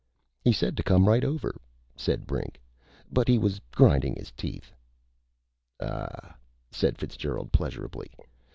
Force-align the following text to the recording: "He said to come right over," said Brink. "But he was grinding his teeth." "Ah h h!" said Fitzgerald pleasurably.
"He 0.43 0.51
said 0.51 0.75
to 0.77 0.81
come 0.83 1.07
right 1.07 1.23
over," 1.23 1.61
said 1.95 2.25
Brink. 2.25 2.59
"But 3.13 3.27
he 3.27 3.37
was 3.37 3.61
grinding 3.71 4.15
his 4.15 4.31
teeth." 4.31 4.73
"Ah 5.79 6.07
h 6.11 6.25
h!" 6.25 6.31
said 6.75 6.97
Fitzgerald 6.97 7.51
pleasurably. 7.51 8.09